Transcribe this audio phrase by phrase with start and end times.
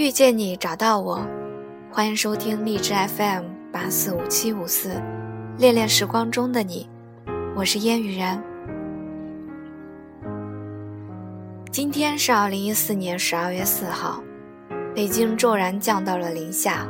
[0.00, 1.20] 遇见你，找到我，
[1.92, 4.98] 欢迎收听荔枝 FM 八四五七五四，
[5.58, 6.88] 恋恋时光中的你，
[7.54, 8.42] 我是烟雨然。
[11.70, 14.22] 今天是二零一四年十二月四号，
[14.94, 16.88] 北京骤然降到了零下，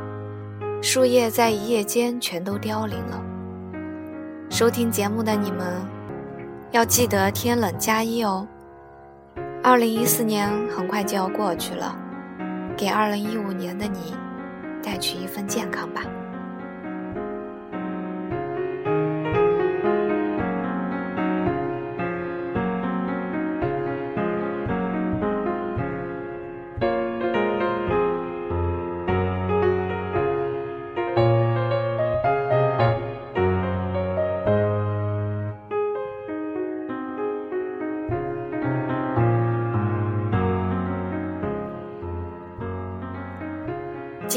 [0.81, 3.21] 树叶在一夜间全都凋零了。
[4.51, 5.67] 收听节目的你们，
[6.71, 8.47] 要记得天冷加衣哦。
[9.65, 12.00] 二零一四年很快就要过去了。
[12.81, 14.17] 给二零一五年的你
[14.83, 16.03] 带去一份健康吧。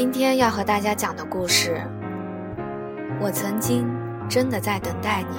[0.04, 1.80] 今天要和大家讲的故事，
[3.22, 3.90] 我曾经
[4.28, 5.36] 真的在等待你。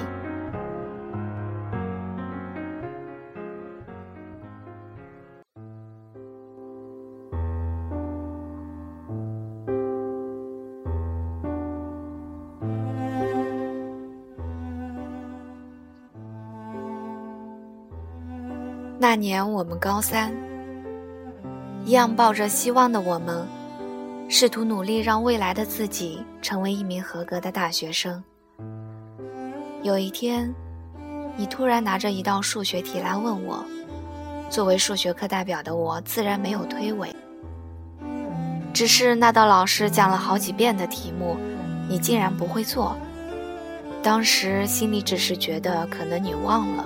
[18.98, 20.34] 那年我们高三，
[21.84, 23.46] 一样抱着希望的我们。
[24.28, 28.22] 试图努力让未来的自己成为一名合格的大学生。
[29.82, 30.52] 有一天，
[31.36, 33.64] 你突然拿着一道数学题来问我，
[34.50, 37.08] 作为数学课代表的我自然没有推诿。
[38.74, 41.36] 只是那道老师讲了好几遍的题目，
[41.88, 42.96] 你竟然不会做。
[44.02, 46.84] 当时心里只是觉得可能你忘了，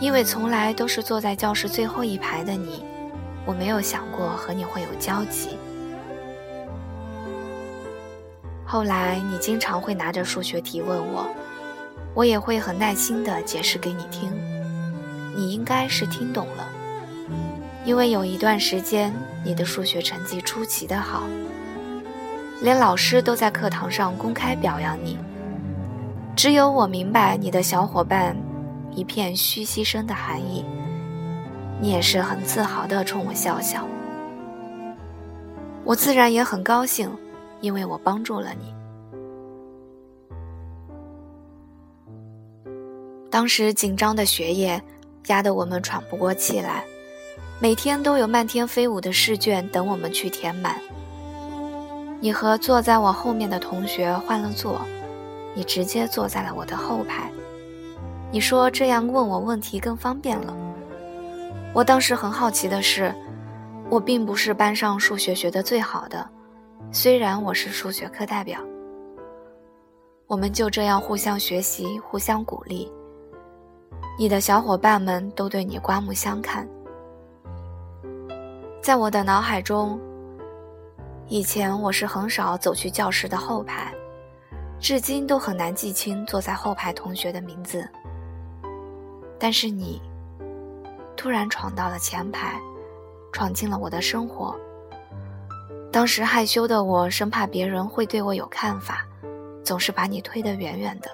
[0.00, 2.82] 因为从来都是坐在教室最后一排的你，
[3.44, 5.50] 我没有想过和你会有交集。
[8.74, 11.28] 后来，你经常会拿着数学题问我，
[12.12, 14.32] 我也会很耐心地解释给你听。
[15.36, 16.68] 你应该是听懂了，
[17.84, 19.14] 因为有一段时间
[19.44, 21.22] 你的数学成绩出奇的好，
[22.62, 25.16] 连老师都在课堂上公开表扬你。
[26.34, 28.36] 只有我明白你的小伙伴
[28.90, 30.64] 一片嘘牺声的含义，
[31.80, 33.86] 你也是很自豪地冲我笑笑。
[35.84, 37.08] 我自然也很高兴。
[37.64, 38.74] 因为我帮助了你。
[43.30, 44.80] 当时紧张的学业
[45.28, 46.84] 压得我们喘不过气来，
[47.58, 50.78] 每天都有漫天飞舞的试卷等我们去填满。
[52.20, 54.82] 你和坐在我后面的同学换了座，
[55.54, 57.30] 你直接坐在了我的后排。
[58.30, 60.54] 你说这样问我问题更方便了。
[61.72, 63.14] 我当时很好奇的是，
[63.88, 66.28] 我并不是班上数学学的最好的。
[66.90, 68.60] 虽然我是数学课代表，
[70.26, 72.90] 我们就这样互相学习、互相鼓励。
[74.18, 76.68] 你的小伙伴们都对你刮目相看。
[78.80, 80.00] 在我的脑海中，
[81.26, 83.92] 以前我是很少走去教室的后排，
[84.78, 87.88] 至今都很难记清坐在后排同学的名字。
[89.38, 90.00] 但是你，
[91.16, 92.60] 突然闯到了前排，
[93.32, 94.54] 闯进了我的生活。
[95.94, 99.06] 当时害羞的我，生怕别人会对我有看法，
[99.62, 101.08] 总是把你推得远远的。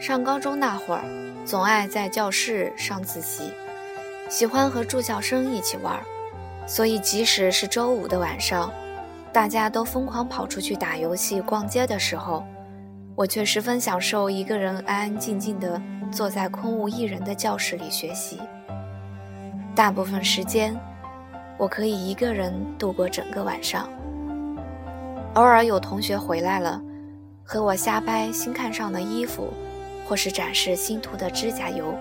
[0.00, 1.04] 上高中那会儿，
[1.44, 3.52] 总爱在教室上自习，
[4.30, 6.02] 喜欢和住校生一起玩，
[6.66, 8.72] 所以即使是周五的晚上，
[9.34, 12.42] 大家都疯狂跑出去打游戏、逛街的时候，
[13.14, 15.78] 我却十分享受一个人安安静静的
[16.10, 18.40] 坐在空无一人的教室里学习。
[19.74, 20.74] 大部分时间。
[21.62, 23.88] 我可以一个人度过整个晚上。
[25.34, 26.82] 偶尔有同学回来了，
[27.44, 29.48] 和我瞎掰新看上的衣服，
[30.04, 31.94] 或是展示新涂的指甲油，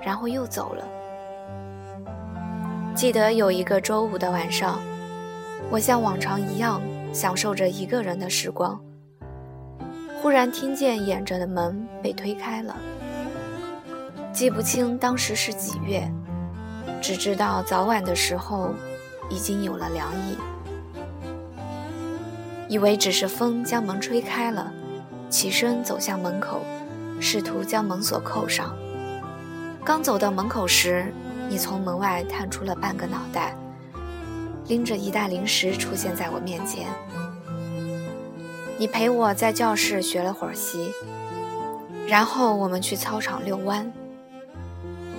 [0.00, 0.84] 然后又走了。
[2.94, 4.78] 记得有一个周五的晚上，
[5.72, 6.80] 我像往常一样
[7.12, 8.80] 享受着一个人的时光，
[10.22, 12.76] 忽然听见掩着的门被推开了。
[14.32, 16.08] 记不清当时是几月，
[17.02, 18.72] 只知道早晚的时候。
[19.30, 20.36] 已经有了凉意，
[22.68, 24.70] 以为只是风将门吹开了，
[25.30, 26.60] 起身走向门口，
[27.20, 28.76] 试图将门锁扣上。
[29.84, 31.14] 刚走到门口时，
[31.48, 33.56] 你从门外探出了半个脑袋，
[34.66, 36.88] 拎着一袋零食出现在我面前。
[38.76, 40.90] 你陪我在教室学了会儿习，
[42.08, 43.90] 然后我们去操场遛弯。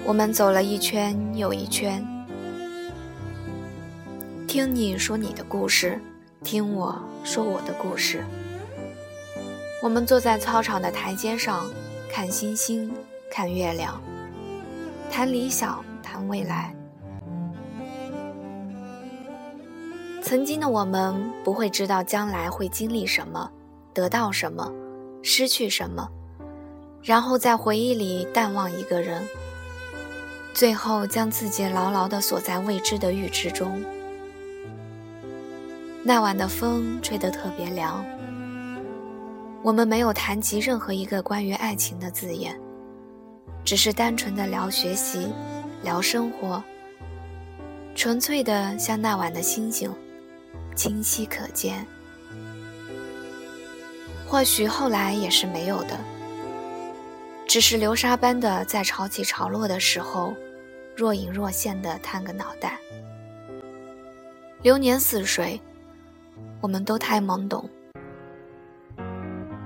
[0.03, 2.05] 我们走了一圈又一圈。
[4.51, 5.97] 听你说你的故事，
[6.43, 8.21] 听我说我的故事。
[9.81, 11.71] 我们坐在操场的台阶上，
[12.11, 12.91] 看星星，
[13.31, 14.01] 看月亮，
[15.09, 16.75] 谈理想，谈未来。
[20.21, 23.49] 曾经的我们不会知道将来会经历什么，
[23.93, 24.69] 得到什么，
[25.23, 26.05] 失去什么，
[27.01, 29.25] 然后在回忆里淡忘一个人，
[30.53, 33.81] 最后将自己牢牢地锁在未知的预知中。
[36.03, 38.03] 那晚的风吹得特别凉。
[39.61, 42.59] 我们没有谈及任何一个关于爱情的字眼，
[43.63, 45.27] 只是单纯的聊学习，
[45.83, 46.63] 聊生活，
[47.93, 49.93] 纯粹的像那晚的星星，
[50.75, 51.85] 清晰可见。
[54.27, 55.99] 或许后来也是没有的，
[57.45, 60.33] 只是流沙般的在潮起潮落的时候，
[60.95, 62.79] 若隐若现的探个脑袋。
[64.63, 65.59] 流年似水，
[66.61, 67.69] 我们都太懵懂。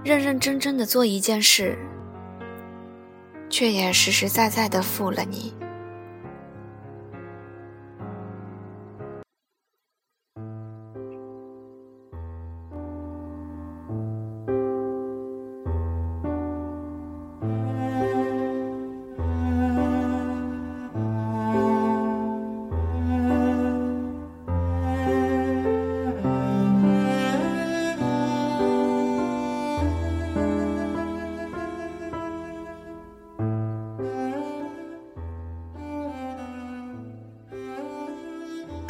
[0.04, 1.78] 认认真真的做一件事，
[3.50, 5.54] 却也实实在在的负了你。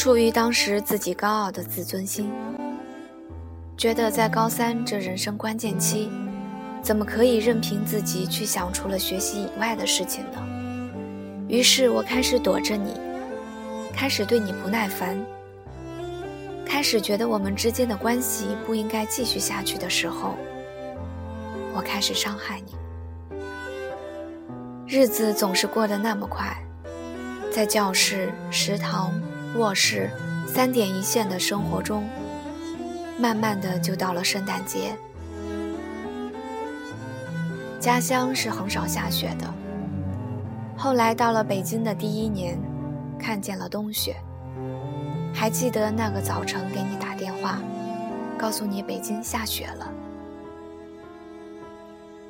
[0.06, 2.32] 出于当时自己高傲的自尊心，
[3.76, 6.12] 觉得在高三这人生关键期，
[6.80, 10.40] 怎么可以任凭自己去想除了学习以外的事情呢？
[11.48, 12.94] 于是我开始躲着你，
[13.96, 15.18] 开始对你不耐烦，
[16.68, 20.36] 开始觉得我们之间的关系不应该继续下去的时候，
[21.74, 22.76] 我开始伤害你。
[24.88, 26.56] 日子总是过得那么快，
[27.52, 29.12] 在教室、食堂。
[29.56, 30.10] 卧室，
[30.46, 32.04] 三点一线的生活中，
[33.18, 34.94] 慢慢的就到了圣诞节。
[37.80, 39.54] 家乡是很少下雪的。
[40.76, 42.60] 后来到了北京的第一年，
[43.18, 44.18] 看见了冬雪。
[45.34, 47.62] 还记得那个早晨给你打电话，
[48.38, 49.90] 告诉你北京下雪了。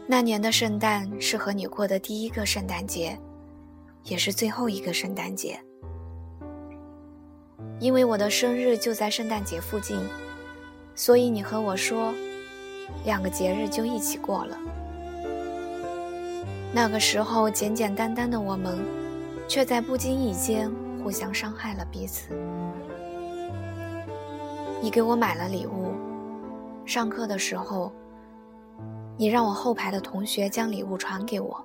[0.05, 3.17] 那年的圣诞是和你过的第一个圣诞节，
[4.03, 5.59] 也是最后一个圣诞节。
[7.79, 9.99] 因为我的生日就在圣诞节附近，
[10.95, 12.13] 所以你和我说，
[13.03, 14.57] 两个节日就一起过了。
[16.73, 18.79] 那个时候简简单单的我们，
[19.47, 20.71] 却在不经意间
[21.03, 22.29] 互相伤害了彼此。
[24.81, 25.93] 你给我买了礼物，
[26.85, 27.91] 上课的时候，
[29.17, 31.61] 你让我后排的同学将礼物传给我，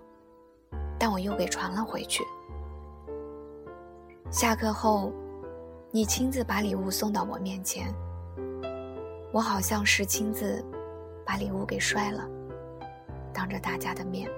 [0.99, 2.25] 但我又给传了回去。
[4.31, 5.13] 下课后。
[5.93, 7.93] 你亲自把礼物送到我面前，
[9.33, 10.65] 我好像是亲自
[11.27, 12.29] 把礼物给摔了，
[13.33, 14.31] 当着大家的面。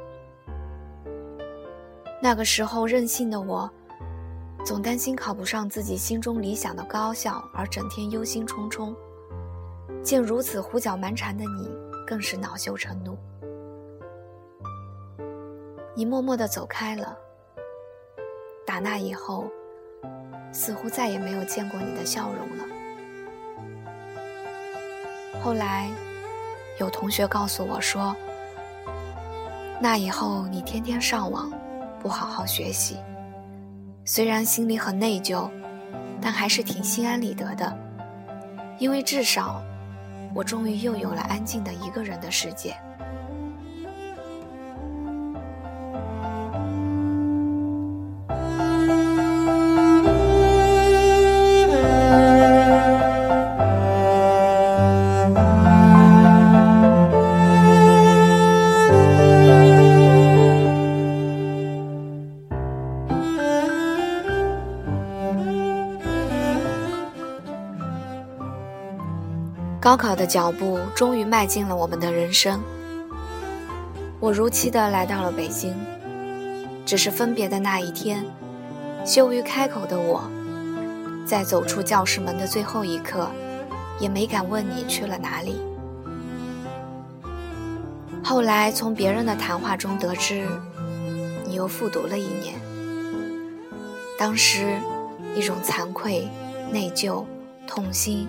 [2.23, 3.71] 那个时候任性的我，
[4.65, 8.95] 总担心考不上自己心中理想的高校，而整天忧心忡忡。
[10.03, 11.71] 见如此胡搅蛮缠的你，
[12.07, 13.19] 更是恼羞成怒。
[15.95, 17.15] 你默默地走开了。
[18.65, 19.51] 打那以后。
[20.53, 22.65] 似乎再也没有见过你的笑容了。
[25.43, 25.89] 后来，
[26.79, 28.15] 有同学告诉我说
[29.81, 31.51] ：“那以后你天天上网，
[31.99, 32.99] 不好好学习，
[34.05, 35.51] 虽然心里很内疚，
[36.21, 37.77] 但还是挺心安理得的，
[38.79, 39.61] 因为至少，
[40.33, 42.77] 我终于又有了安静的一个人的世界。”
[69.93, 72.63] 高考的脚步终于迈进了我们的人生。
[74.21, 75.77] 我如期的来到了北京，
[76.87, 78.25] 只是分别的那一天，
[79.05, 80.23] 羞于开口的我，
[81.27, 83.29] 在走出教室门的最后一刻，
[84.01, 85.61] 也没敢问你去了哪里。
[88.25, 90.49] 后来从别人的谈话中得知，
[91.45, 92.55] 你又复读了一年。
[94.19, 94.75] 当时，
[95.37, 96.27] 一种惭愧、
[96.71, 97.27] 内疚、
[97.67, 98.27] 痛心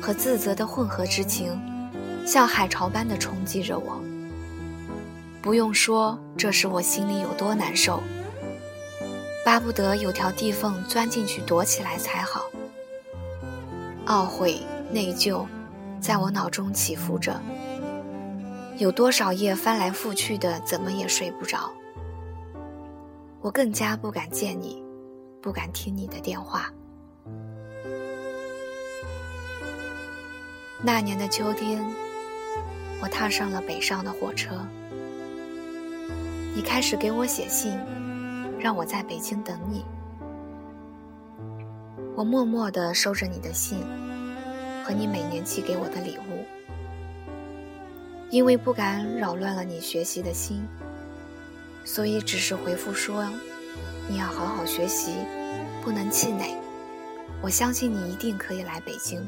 [0.00, 1.60] 和自责的混合之情，
[2.26, 4.00] 像海潮般的冲击着我。
[5.40, 8.02] 不用说，这时我心里有多难受，
[9.44, 12.44] 巴不得有条地缝钻进去躲起来才好。
[14.06, 15.46] 懊悔、内疚，
[16.00, 17.40] 在我脑中起伏着。
[18.78, 21.70] 有多少夜翻来覆去的，怎么也睡不着。
[23.40, 24.82] 我更加不敢见你，
[25.40, 26.72] 不敢听你的电话。
[30.80, 31.84] 那年的秋天，
[33.02, 34.64] 我踏上了北上的火车。
[36.54, 37.76] 你开始给我写信，
[38.60, 39.84] 让我在北京等你。
[42.14, 43.80] 我默默地收着你的信，
[44.84, 46.44] 和你每年寄给我的礼物。
[48.30, 50.64] 因为不敢扰乱了你学习的心，
[51.84, 53.28] 所以只是回复说
[54.08, 55.14] ：“你要好好学习，
[55.82, 56.54] 不能气馁。
[57.42, 59.26] 我相信你一定可以来北京。”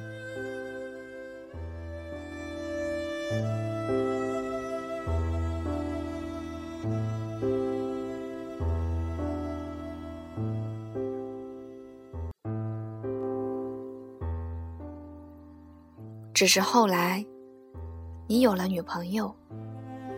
[16.41, 17.23] 只是后来。
[18.27, 19.31] 你有了女朋友，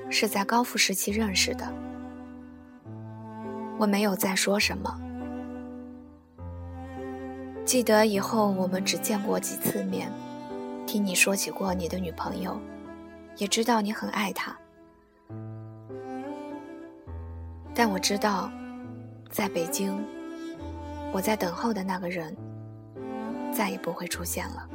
[0.09, 1.67] 是在高复时期认识的。
[3.77, 4.97] 我没有再说什么。
[7.65, 10.13] 记得以后我们只见过几次面，
[10.87, 12.57] 听你说起过你的女朋友，
[13.37, 14.57] 也知道你很爱她。
[17.75, 18.49] 但我知道，
[19.29, 19.93] 在北京，
[21.13, 22.33] 我在等候的那个人，
[23.53, 24.69] 再也不会出现了。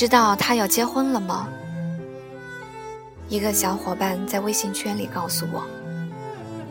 [0.00, 1.46] 知道他要结婚了吗？
[3.28, 5.62] 一个小伙伴在微信圈里告诉我，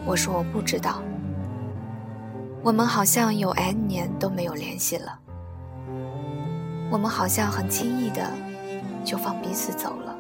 [0.04, 1.00] 我说我不知道。
[2.64, 5.20] 我们好像有 N 年都没有联系了，
[6.90, 8.32] 我们好像很轻易的
[9.06, 10.18] 就放彼此走了，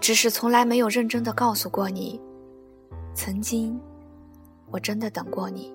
[0.00, 2.20] 只是从来没有认真的告诉过你，
[3.14, 3.76] 曾经
[4.70, 5.74] 我真的等过你。